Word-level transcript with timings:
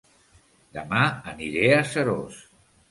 Dema 0.79 1.03
aniré 1.35 1.71
a 1.79 1.87
Seròs 1.95 2.43